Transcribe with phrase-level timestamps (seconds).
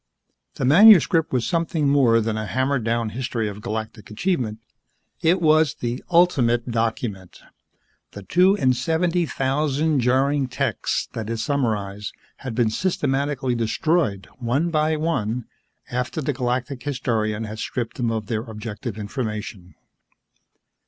[0.55, 4.57] The manuscript was something more than a hammered down history of galactic achievement.
[5.21, 7.39] It was the ultimate document.
[8.13, 14.71] The two and seventy thousand jarring texts that it summarized had been systematically destroyed, one
[14.71, 15.45] by one,
[15.91, 19.75] after the Galactic Historian had stripped them of their objective information.